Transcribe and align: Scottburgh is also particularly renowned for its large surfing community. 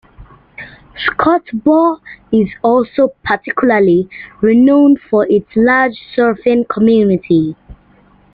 Scottburgh 0.97 2.01
is 2.31 2.49
also 2.63 3.09
particularly 3.23 4.09
renowned 4.41 4.99
for 4.99 5.27
its 5.27 5.55
large 5.55 5.93
surfing 6.17 6.67
community. 6.67 7.55